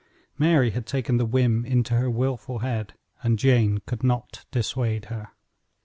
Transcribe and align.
Mary 0.35 0.71
had 0.71 0.87
taken 0.87 1.17
the 1.17 1.27
whim 1.27 1.63
into 1.63 1.93
her 1.93 2.09
wilful 2.09 2.57
head, 2.65 2.95
and 3.21 3.37
Jane 3.37 3.83
could 3.85 4.03
not 4.03 4.45
dissuade 4.49 5.05
her. 5.13 5.27